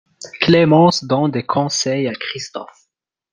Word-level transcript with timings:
Clémence 0.39 1.03
donne 1.03 1.29
des 1.29 1.45
conseils 1.45 2.07
à 2.07 2.13
Christophe. 2.15 2.87